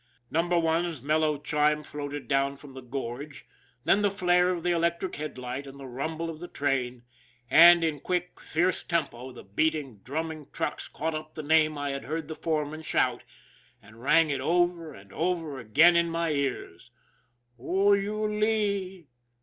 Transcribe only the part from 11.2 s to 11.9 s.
the name